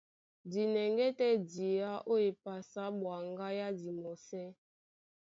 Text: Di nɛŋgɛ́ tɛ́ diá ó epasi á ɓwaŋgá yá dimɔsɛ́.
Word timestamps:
Di 0.51 0.61
nɛŋgɛ́ 0.73 1.09
tɛ́ 1.19 1.31
diá 1.49 1.91
ó 2.11 2.13
epasi 2.29 2.77
á 2.85 2.89
ɓwaŋgá 2.99 3.47
yá 3.59 3.67
dimɔsɛ́. 3.79 4.47